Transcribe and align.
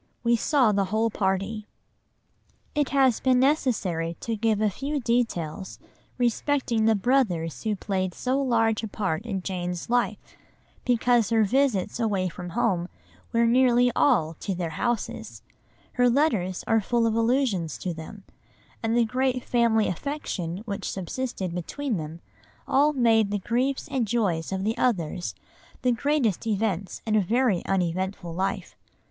We 0.23 0.35
saw 0.35 0.71
the 0.71 0.85
whole 0.85 1.11
party." 1.11 1.67
It 2.73 2.89
has 2.89 3.19
been 3.19 3.39
necessary 3.39 4.17
to 4.21 4.35
give 4.35 4.59
a 4.59 4.71
few 4.71 4.99
details 4.99 5.77
respecting 6.17 6.85
the 6.85 6.95
brothers 6.95 7.61
who 7.61 7.75
played 7.75 8.15
so 8.15 8.41
large 8.41 8.81
a 8.81 8.87
part 8.87 9.27
in 9.27 9.43
Jane's 9.43 9.91
life, 9.91 10.35
because 10.85 11.29
her 11.29 11.43
visits 11.43 11.99
away 11.99 12.29
from 12.29 12.49
home 12.57 12.89
were 13.31 13.45
nearly 13.45 13.91
all 13.95 14.33
to 14.39 14.55
their 14.55 14.71
houses, 14.71 15.43
her 15.91 16.09
letters 16.09 16.63
are 16.65 16.81
full 16.81 17.05
of 17.05 17.13
allusions 17.13 17.77
to 17.77 17.93
them, 17.93 18.23
and 18.81 18.97
the 18.97 19.05
great 19.05 19.43
family 19.43 19.87
affection 19.87 20.63
which 20.65 20.89
subsisted 20.89 21.53
between 21.53 21.97
them 21.97 22.21
all 22.67 22.91
made 22.91 23.29
the 23.29 23.37
griefs 23.37 23.87
and 23.87 24.07
joys 24.07 24.51
of 24.51 24.63
the 24.63 24.75
others 24.79 25.35
the 25.83 25.91
greatest 25.91 26.47
events 26.47 27.03
in 27.05 27.15
a 27.15 27.21
very 27.21 27.63
uneventful 27.67 28.33
life. 28.33 28.75